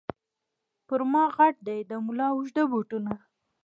پر 0.87 0.99
ما 1.11 1.23
غټ 1.35 1.55
دي 1.67 1.79
د 1.89 1.91
مُلا 2.05 2.27
اوږده 2.33 2.63
بوټونه 2.71 3.11